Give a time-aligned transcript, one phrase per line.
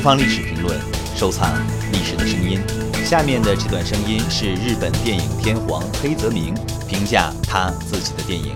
[0.00, 0.78] 方历史评论，
[1.14, 1.56] 收藏
[1.92, 2.60] 历史的声音。
[3.04, 6.54] 下面的这段声音是日本电影天皇黑泽明
[6.88, 8.54] 评价他自己的电影。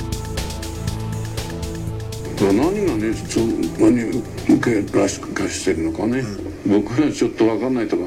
[2.41, 3.41] 何がねそ
[3.79, 6.25] 何受けらしくしてるのかね、
[6.67, 8.03] 僕はちょっと分かんないとか、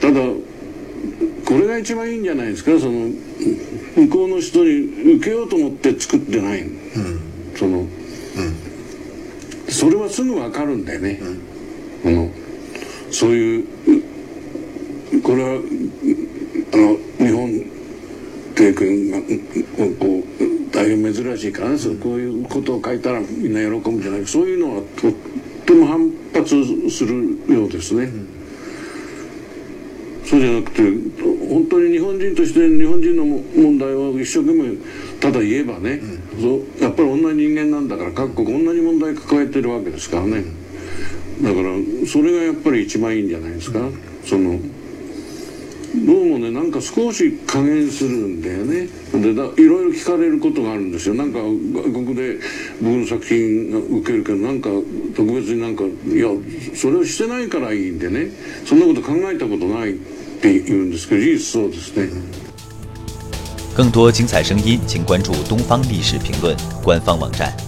[0.00, 0.20] ただ
[1.44, 2.78] これが一番いいんじゃないですか。
[2.78, 3.10] その
[3.96, 6.64] 向こうの人に受けようと思って作ってない、
[7.56, 7.86] その、
[9.68, 11.20] それはすぐ分かるんだよね、
[12.02, 12.30] この
[13.10, 13.64] そういう
[15.22, 15.60] これは
[16.72, 17.50] あの日本
[18.54, 19.18] 帝君が
[19.98, 25.12] こう大変珍しいからね、そうこういうことを書いたらみんな喜ぶんじゃないかそういうのはとっ
[25.66, 28.10] ても反発するようですね。
[30.24, 30.82] そうじゃなくて
[31.48, 34.76] 本当に日本人として日本人の問題を一生懸命
[35.20, 36.00] ただ言えばね、
[36.38, 40.44] そうやっぱり同じ人間なんだから各国同じ問題抱えてるわけですからね
[41.42, 43.80] だからそれがやっぱり一番いいんじゃないですか、
[44.24, 44.58] その
[46.04, 52.38] どうもねなんか少し加減するんだよねでだいろいろ聞かれることがあるんですよなんか外国で
[52.82, 54.68] 僕の作品が受けるけどなんか
[55.16, 56.28] 特別になんかいや
[56.74, 58.30] それをしてないからいいんでね
[58.66, 59.94] そんなこと考えたことないっ
[60.42, 62.10] て言うんですけど事実そうですね。
[63.74, 67.67] 更多精彩声音，请关注东方历史评论官方网站。